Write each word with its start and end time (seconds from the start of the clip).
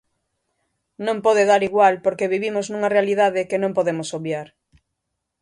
Non 1.05 1.17
pode 1.25 1.43
dar 1.51 1.61
igual 1.69 1.93
porque 2.03 2.31
vivimos 2.35 2.65
nunha 2.67 2.93
realidade 2.95 3.47
que 3.49 3.61
non 3.63 3.75
podemos 3.77 4.09
obviar. 4.17 4.47